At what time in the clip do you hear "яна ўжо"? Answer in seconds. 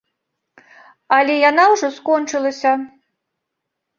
1.49-1.87